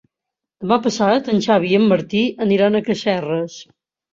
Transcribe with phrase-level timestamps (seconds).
[0.63, 3.63] Demà passat en Xavi i en Martí aniran a Casserres.